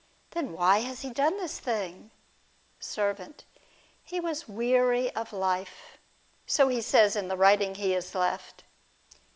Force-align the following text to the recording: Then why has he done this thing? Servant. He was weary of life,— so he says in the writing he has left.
Then 0.31 0.53
why 0.53 0.79
has 0.79 1.03
he 1.03 1.11
done 1.11 1.37
this 1.37 1.59
thing? 1.59 2.09
Servant. 2.79 3.45
He 4.03 4.19
was 4.19 4.47
weary 4.49 5.13
of 5.13 5.31
life,— 5.31 5.99
so 6.47 6.69
he 6.69 6.81
says 6.81 7.15
in 7.15 7.27
the 7.27 7.37
writing 7.37 7.75
he 7.75 7.91
has 7.91 8.15
left. 8.15 8.63